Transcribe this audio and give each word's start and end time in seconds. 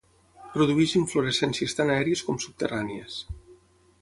Produeix 0.53 0.93
inflorescències 1.01 1.79
tant 1.81 1.93
aèries 1.97 2.27
com 2.31 2.43
subterrànies. 2.47 3.23